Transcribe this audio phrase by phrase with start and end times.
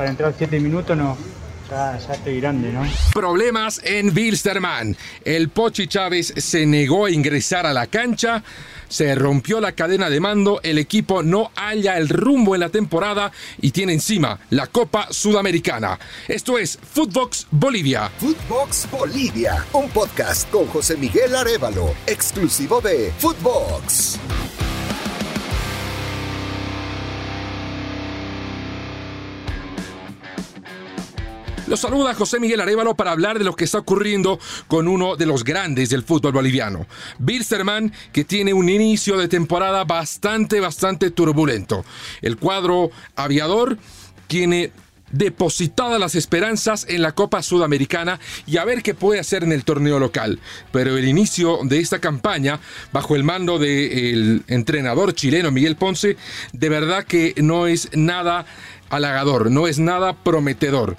[0.00, 1.14] para entrar 7 minutos no,
[1.68, 2.90] ya, estoy grande, ¿no?
[3.12, 4.96] Problemas en Wilstermann.
[5.26, 8.42] El Pochi Chávez se negó a ingresar a la cancha,
[8.88, 13.30] se rompió la cadena de mando, el equipo no halla el rumbo en la temporada
[13.60, 15.98] y tiene encima la Copa Sudamericana.
[16.28, 18.10] Esto es Footbox Bolivia.
[18.16, 24.18] Footbox Bolivia, un podcast con José Miguel Arevalo, exclusivo de Footbox.
[31.70, 35.24] Los saluda José Miguel Arevalo para hablar de lo que está ocurriendo con uno de
[35.24, 36.84] los grandes del fútbol boliviano.
[37.20, 41.84] Bilsterman, que tiene un inicio de temporada bastante, bastante turbulento.
[42.22, 43.78] El cuadro aviador
[44.26, 44.72] tiene
[45.12, 48.18] depositadas las esperanzas en la Copa Sudamericana
[48.48, 50.40] y a ver qué puede hacer en el torneo local.
[50.72, 52.58] Pero el inicio de esta campaña,
[52.92, 56.16] bajo el mando del entrenador chileno Miguel Ponce,
[56.52, 58.44] de verdad que no es nada
[58.88, 60.96] halagador, no es nada prometedor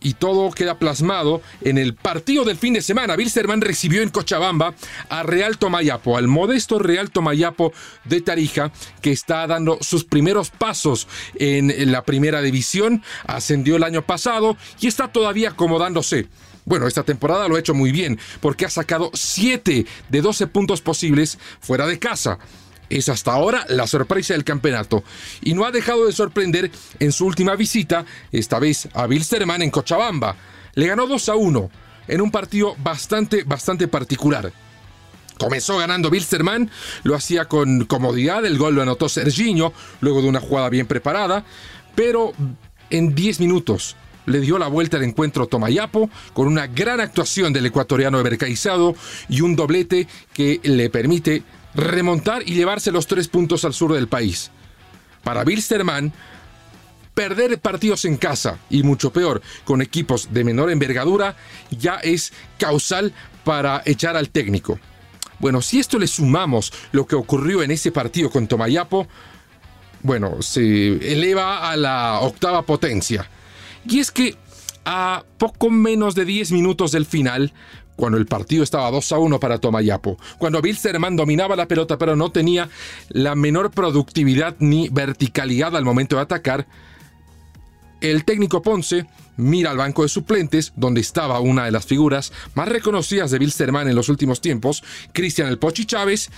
[0.00, 3.14] y todo queda plasmado en el partido del fin de semana.
[3.14, 4.74] Wilstermann recibió en Cochabamba
[5.08, 7.72] a Real Tomayapo, al modesto Real Tomayapo
[8.04, 14.02] de Tarija, que está dando sus primeros pasos en la primera división, ascendió el año
[14.02, 16.28] pasado y está todavía acomodándose.
[16.64, 20.80] Bueno, esta temporada lo ha hecho muy bien, porque ha sacado 7 de 12 puntos
[20.80, 22.38] posibles fuera de casa
[22.90, 25.04] es hasta ahora la sorpresa del campeonato
[25.42, 29.70] y no ha dejado de sorprender en su última visita, esta vez a Wilstermann en
[29.70, 30.36] Cochabamba.
[30.74, 31.70] Le ganó 2 a 1
[32.08, 34.52] en un partido bastante, bastante particular.
[35.38, 36.70] Comenzó ganando Wilstermann,
[37.02, 41.44] lo hacía con comodidad, el gol lo anotó Serginho, luego de una jugada bien preparada,
[41.94, 42.32] pero
[42.88, 47.66] en 10 minutos le dio la vuelta al encuentro Tomayapo con una gran actuación del
[47.66, 48.94] ecuatoriano Evercaizado
[49.28, 51.42] y un doblete que le permite
[51.76, 54.50] remontar y llevarse los tres puntos al sur del país.
[55.22, 56.12] Para Bilsterman,
[57.14, 61.36] perder partidos en casa y mucho peor con equipos de menor envergadura
[61.70, 63.12] ya es causal
[63.44, 64.78] para echar al técnico.
[65.38, 69.06] Bueno, si esto le sumamos lo que ocurrió en ese partido con Tomayapo,
[70.02, 73.28] bueno, se eleva a la octava potencia.
[73.88, 74.36] Y es que
[74.84, 77.52] a poco menos de 10 minutos del final,
[77.96, 82.14] cuando el partido estaba 2 a 1 para Tomayapo, cuando Bilsterman dominaba la pelota pero
[82.14, 82.68] no tenía
[83.08, 86.66] la menor productividad ni verticalidad al momento de atacar,
[88.00, 89.06] el técnico Ponce
[89.36, 93.88] mira al banco de suplentes, donde estaba una de las figuras más reconocidas de Bilsterman
[93.88, 96.30] en los últimos tiempos, Cristian El Pochi Chávez,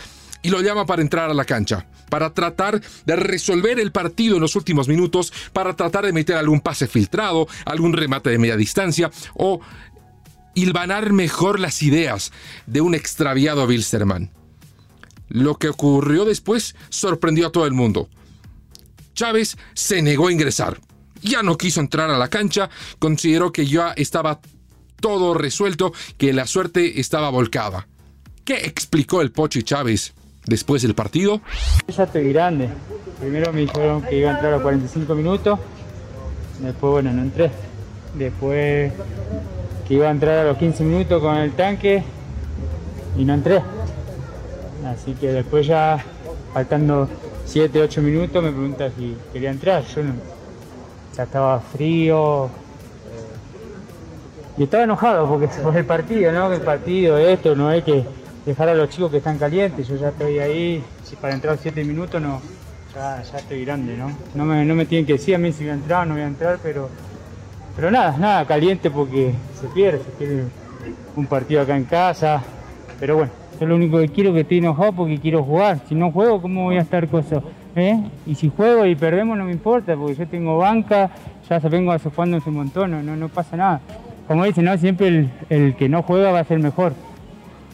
[0.42, 4.42] y lo llama para entrar a la cancha, para tratar de resolver el partido en
[4.42, 9.10] los últimos minutos, para tratar de meter algún pase filtrado, algún remate de media distancia
[9.34, 9.60] o
[10.54, 12.32] hilvanar mejor las ideas
[12.66, 14.30] de un extraviado Wilstermann.
[15.28, 18.08] Lo que ocurrió después sorprendió a todo el mundo.
[19.14, 20.80] Chávez se negó a ingresar.
[21.22, 24.40] Ya no quiso entrar a la cancha, consideró que ya estaba
[25.00, 27.88] todo resuelto, que la suerte estaba volcada.
[28.44, 30.14] ¿Qué explicó el Pochi Chávez
[30.46, 31.40] después del partido?
[31.88, 32.70] Ya estoy grande.
[33.20, 35.58] Primero me dijeron que iba a entrar a 45 minutos.
[36.60, 37.50] Después, bueno, no entré.
[38.14, 38.92] Después
[39.88, 42.02] que iba a entrar a los 15 minutos con el tanque
[43.16, 43.62] y no entré.
[44.86, 46.04] Así que después ya,
[46.52, 47.08] faltando
[47.46, 49.82] 7, 8 minutos, me pregunta si quería entrar.
[49.84, 50.12] Yo no,
[51.16, 52.50] ya estaba frío.
[54.58, 56.52] Y estaba enojado porque por el partido, ¿no?
[56.52, 58.04] El partido, esto, no hay que
[58.44, 59.88] dejar a los chicos que están calientes.
[59.88, 62.42] Yo ya estoy ahí, si para entrar 7 minutos no,
[62.94, 64.12] ya, estoy grande, ¿no?
[64.34, 66.14] No me, no me tienen que decir a mí si voy a entrar o no
[66.14, 66.90] voy a entrar, pero
[67.78, 70.44] pero nada, nada, caliente porque se pierde, se pierde
[71.14, 72.42] un partido acá en casa.
[72.98, 73.30] Pero bueno,
[73.60, 75.78] yo lo único que quiero es que estoy enojado porque quiero jugar.
[75.88, 77.40] Si no juego, ¿cómo voy a estar cosa?
[77.76, 77.96] ¿Eh?
[78.26, 81.08] Y si juego y perdemos no me importa, porque yo tengo banca,
[81.48, 83.80] ya se vengo en su montón, no, no pasa nada.
[84.26, 84.76] Como dicen, ¿no?
[84.76, 86.94] siempre el, que no juega va a ser mejor.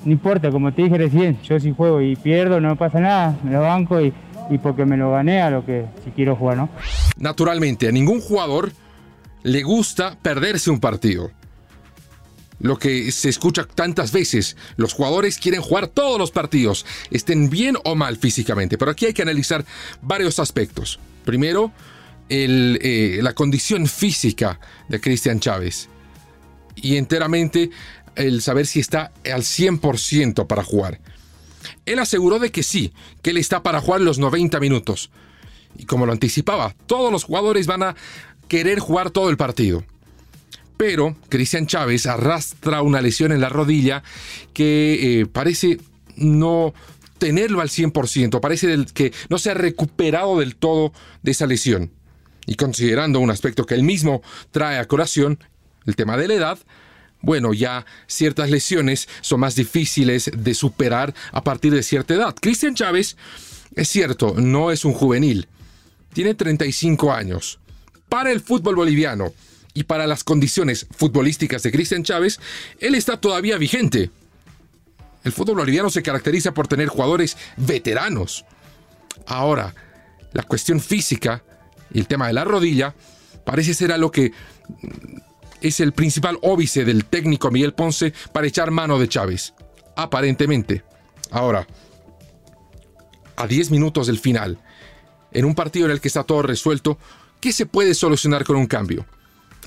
[0.04, 3.52] No importa, como te dije recién, yo si juego y pierdo no pasa nada, me
[3.52, 4.12] lo banco y,
[4.50, 6.68] y porque me lo gané a lo que si quiero jugar, ¿no?
[7.16, 8.70] Naturalmente, a ningún jugador
[9.44, 11.30] le gusta perderse un partido.
[12.60, 17.76] Lo que se escucha tantas veces, los jugadores quieren jugar todos los partidos, estén bien
[17.84, 19.64] o mal físicamente, pero aquí hay que analizar
[20.00, 20.98] varios aspectos.
[21.24, 21.72] Primero,
[22.28, 24.58] eh, la condición física
[24.88, 25.88] de Cristian Chávez
[26.74, 27.70] y enteramente
[28.16, 31.00] el saber si está al 100% para jugar.
[31.84, 35.10] Él aseguró de que sí, que él está para jugar los 90 minutos.
[35.76, 37.96] Y como lo anticipaba, todos los jugadores van a
[38.48, 39.84] querer jugar todo el partido.
[40.76, 44.02] Pero Cristian Chávez arrastra una lesión en la rodilla
[44.52, 45.78] que eh, parece
[46.16, 46.74] no
[47.18, 50.92] tenerlo al 100%, parece que no se ha recuperado del todo
[51.22, 51.90] de esa lesión.
[52.46, 54.20] y considerando un aspecto que él mismo
[54.50, 55.38] trae a colación,
[55.86, 56.58] el tema de la edad,
[57.22, 62.34] bueno, ya ciertas lesiones son más difíciles de superar a partir de cierta edad.
[62.38, 63.16] Cristian Chávez,
[63.74, 65.48] es cierto, no es un juvenil,
[66.12, 67.60] tiene 35 años.
[68.14, 69.34] Para el fútbol boliviano
[69.74, 72.38] y para las condiciones futbolísticas de Cristian Chávez,
[72.78, 74.08] él está todavía vigente.
[75.24, 78.44] El fútbol boliviano se caracteriza por tener jugadores veteranos.
[79.26, 79.74] Ahora,
[80.32, 81.42] la cuestión física
[81.92, 82.94] y el tema de la rodilla
[83.44, 84.30] parece ser algo que
[85.60, 89.54] es el principal óbice del técnico Miguel Ponce para echar mano de Chávez.
[89.96, 90.84] Aparentemente.
[91.32, 91.66] Ahora,
[93.34, 94.60] a 10 minutos del final,
[95.32, 96.96] en un partido en el que está todo resuelto,
[97.44, 99.04] ¿qué se puede solucionar con un cambio?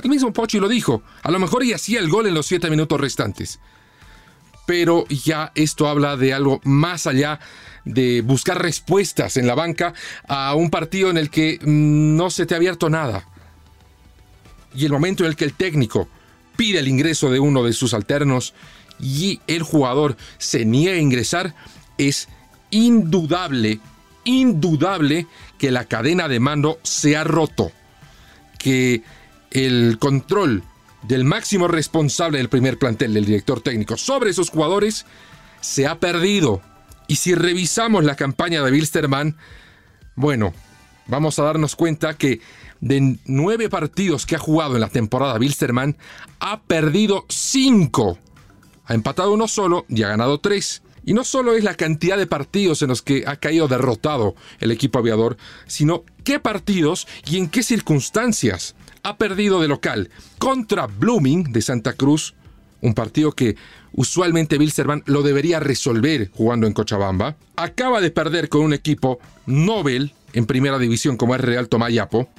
[0.01, 2.71] El mismo Pochi lo dijo, a lo mejor y hacía el gol en los 7
[2.71, 3.59] minutos restantes.
[4.65, 7.39] Pero ya esto habla de algo más allá
[7.85, 9.93] de buscar respuestas en la banca
[10.27, 13.27] a un partido en el que mm, no se te ha abierto nada
[14.73, 16.09] y el momento en el que el técnico
[16.55, 18.55] pide el ingreso de uno de sus alternos
[18.99, 21.53] y el jugador se niega a ingresar,
[21.99, 22.27] es
[22.71, 23.79] indudable,
[24.27, 25.27] indudable
[25.57, 27.71] que la cadena de mando se ha roto,
[28.59, 29.03] que
[29.51, 30.63] el control
[31.03, 35.05] del máximo responsable del primer plantel, del director técnico, sobre esos jugadores,
[35.61, 36.61] se ha perdido.
[37.07, 39.37] Y si revisamos la campaña de Wilstermann,
[40.15, 40.53] bueno,
[41.07, 42.41] vamos a darnos cuenta que
[42.81, 45.97] de nueve partidos que ha jugado en la temporada Bilsterman,
[46.39, 48.17] ha perdido cinco.
[48.85, 50.81] Ha empatado uno solo y ha ganado tres.
[51.07, 54.71] Y no solo es la cantidad de partidos en los que ha caído derrotado el
[54.71, 61.53] equipo aviador, sino qué partidos y en qué circunstancias ha perdido de local contra Blooming
[61.53, 62.35] de Santa Cruz,
[62.81, 63.55] un partido que
[63.93, 67.37] usualmente Bilsterman lo debería resolver jugando en Cochabamba.
[67.55, 72.29] Acaba de perder con un equipo Nobel en primera división como es Real Tomayapo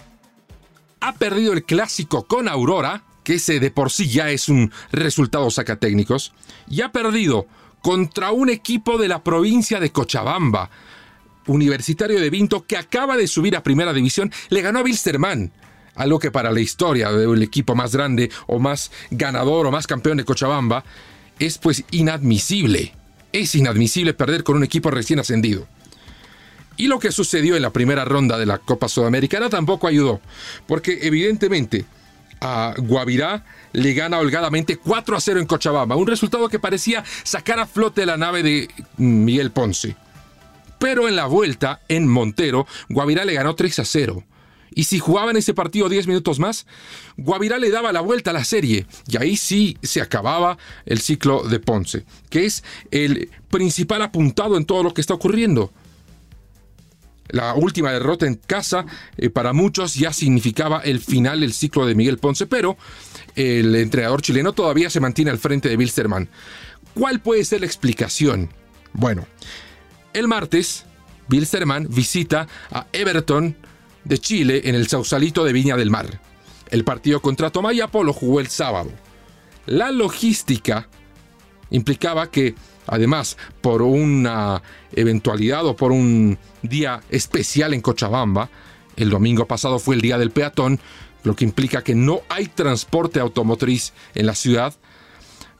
[1.00, 5.50] ha perdido el clásico con Aurora, que ese de por sí ya es un resultado
[5.50, 6.32] sacatécnicos,
[6.69, 7.47] y ha perdido
[7.82, 10.70] contra un equipo de la provincia de Cochabamba,
[11.46, 15.52] Universitario de Vinto, que acaba de subir a primera división, le ganó a Wilstermann.
[15.94, 20.19] Algo que para la historia del equipo más grande o más ganador o más campeón
[20.19, 20.84] de Cochabamba
[21.38, 22.94] es pues inadmisible.
[23.32, 25.66] Es inadmisible perder con un equipo recién ascendido.
[26.76, 30.20] Y lo que sucedió en la primera ronda de la Copa Sudamericana tampoco ayudó,
[30.69, 31.84] porque evidentemente
[32.40, 37.58] a Guavirá le gana holgadamente 4 a 0 en Cochabamba, un resultado que parecía sacar
[37.58, 39.96] a flote la nave de Miguel Ponce.
[40.79, 44.25] Pero en la vuelta, en Montero, Guavirá le ganó 3 a 0.
[44.70, 46.67] Y si jugaban ese partido 10 minutos más,
[47.17, 48.87] Guavirá le daba la vuelta a la serie.
[49.08, 50.56] Y ahí sí se acababa
[50.87, 55.73] el ciclo de Ponce, que es el principal apuntado en todo lo que está ocurriendo.
[57.28, 58.86] La última derrota en casa
[59.16, 62.76] eh, para muchos ya significaba el final del ciclo de Miguel Ponce, pero
[63.34, 66.28] el entrenador chileno todavía se mantiene al frente de Wilstermann.
[66.94, 68.50] ¿Cuál puede ser la explicación?
[68.92, 69.26] Bueno,
[70.14, 70.86] el martes,
[71.30, 73.56] Wilstermann visita a Everton
[74.04, 76.20] de Chile en el Sausalito de Viña del Mar.
[76.70, 78.90] El partido contra Tomayapo lo jugó el sábado.
[79.66, 80.88] La logística
[81.70, 82.54] implicaba que
[82.88, 84.62] Además, por una
[84.93, 88.50] eventualidad o por un día especial en Cochabamba,
[88.96, 90.81] el domingo pasado fue el día del peatón,
[91.23, 94.75] lo que implica que no hay transporte automotriz en la ciudad.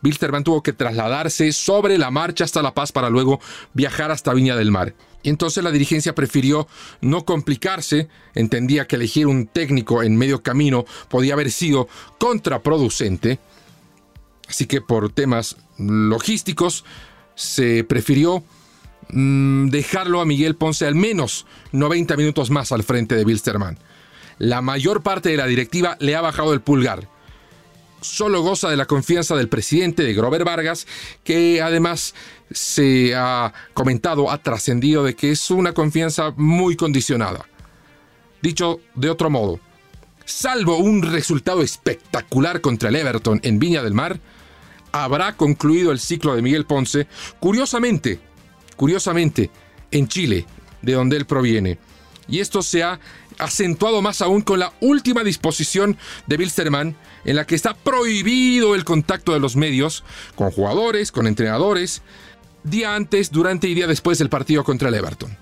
[0.03, 3.41] Wilstermann tuvo que trasladarse sobre la marcha hasta La Paz para luego
[3.75, 4.95] viajar hasta Viña del Mar.
[5.23, 6.69] Y entonces la dirigencia prefirió
[7.01, 13.41] no complicarse, entendía que elegir un técnico en medio camino podía haber sido contraproducente.
[14.49, 16.85] Así que por temas logísticos
[17.39, 18.43] se prefirió
[19.11, 23.79] mm, dejarlo a Miguel Ponce al menos 90 minutos más al frente de Wilstermann.
[24.39, 27.09] La mayor parte de la directiva le ha bajado el pulgar.
[28.01, 30.87] Solo goza de la confianza del presidente de Grover Vargas,
[31.23, 32.15] que además
[32.51, 37.47] se ha comentado, ha trascendido de que es una confianza muy condicionada.
[38.43, 39.61] Dicho de otro modo,
[40.25, 44.21] salvo un resultado espectacular contra el Everton en Viña del Mar,
[44.93, 47.07] habrá concluido el ciclo de Miguel Ponce,
[47.41, 48.21] curiosamente,
[48.77, 49.51] curiosamente,
[49.91, 50.47] en Chile,
[50.83, 51.79] de donde él proviene.
[52.29, 53.01] Y esto se ha
[53.39, 58.85] acentuado más aún con la última disposición de Wilstermann, en la que está prohibido el
[58.85, 60.05] contacto de los medios
[60.35, 62.03] con jugadores, con entrenadores,
[62.65, 65.37] día antes, durante y día después del partido contra el Everton.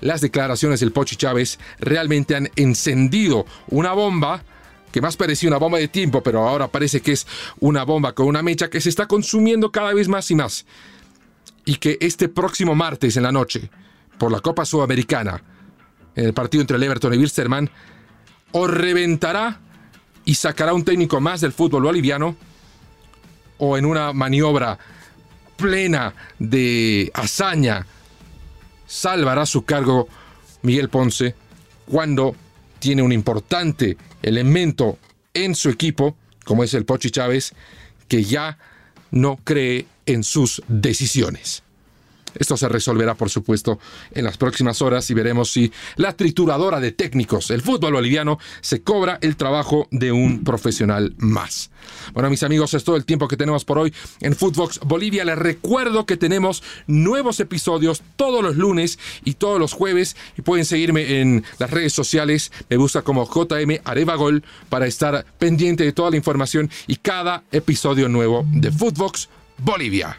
[0.00, 4.44] Las declaraciones del Pochi Chávez realmente han encendido una bomba
[4.92, 7.26] que más parecía una bomba de tiempo, pero ahora parece que es
[7.60, 10.66] una bomba con una mecha que se está consumiendo cada vez más y más.
[11.64, 13.70] Y que este próximo martes en la noche,
[14.18, 15.42] por la Copa Sudamericana,
[16.14, 17.70] en el partido entre el Everton y Wilstermann,
[18.52, 19.60] o reventará
[20.24, 22.36] y sacará un técnico más del fútbol boliviano,
[23.58, 24.78] o en una maniobra
[25.56, 27.86] plena de hazaña,
[28.86, 30.08] salvará su cargo
[30.62, 31.34] Miguel Ponce
[31.86, 32.34] cuando
[32.78, 34.98] tiene un importante elemento
[35.34, 37.54] en su equipo, como es el Pochi Chávez,
[38.08, 38.58] que ya
[39.10, 41.62] no cree en sus decisiones.
[42.34, 43.78] Esto se resolverá, por supuesto,
[44.12, 48.82] en las próximas horas y veremos si la trituradora de técnicos, el fútbol boliviano, se
[48.82, 51.70] cobra el trabajo de un profesional más.
[52.12, 55.24] Bueno, mis amigos, es todo el tiempo que tenemos por hoy en Footbox Bolivia.
[55.24, 60.64] Les recuerdo que tenemos nuevos episodios todos los lunes y todos los jueves y pueden
[60.64, 62.52] seguirme en las redes sociales.
[62.68, 68.08] Me busca como JM Arevagol para estar pendiente de toda la información y cada episodio
[68.08, 70.18] nuevo de Footbox Bolivia.